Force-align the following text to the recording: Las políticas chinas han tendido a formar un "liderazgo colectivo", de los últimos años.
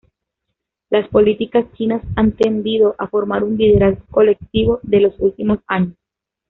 Las 0.89 1.07
políticas 1.09 1.67
chinas 1.77 2.01
han 2.15 2.31
tendido 2.31 2.95
a 2.97 3.05
formar 3.07 3.43
un 3.43 3.55
"liderazgo 3.55 4.03
colectivo", 4.09 4.79
de 4.81 4.99
los 4.99 5.13
últimos 5.19 5.59
años. 5.67 5.95